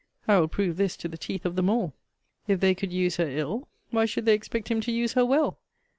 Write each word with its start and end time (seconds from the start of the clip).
I 0.27 0.39
will 0.39 0.47
prove 0.47 0.77
this 0.77 0.97
to 0.97 1.07
the 1.07 1.15
teeth 1.15 1.45
of 1.45 1.55
them 1.55 1.69
all. 1.69 1.93
If 2.47 2.59
they 2.59 2.73
could 2.73 2.91
use 2.91 3.17
her 3.17 3.29
ill, 3.29 3.67
why 3.91 4.05
should 4.05 4.25
they 4.25 4.33
expect 4.33 4.71
him 4.71 4.81
to 4.81 4.91
use 4.91 5.13
her 5.13 5.23
well? 5.27 5.59